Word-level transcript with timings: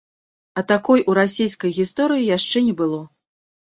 А 0.61 0.63
такой 0.71 1.05
у 1.13 1.15
расейскай 1.21 1.77
гісторыі 1.79 2.29
яшчэ 2.37 2.67
не 2.69 2.73
было. 2.85 3.09